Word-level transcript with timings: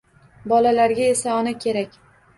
Bolalarga 0.53 1.05
esa 1.11 1.37
ona 1.43 1.55
kerak 1.67 1.99